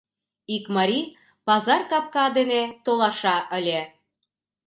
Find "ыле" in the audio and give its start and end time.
3.57-3.81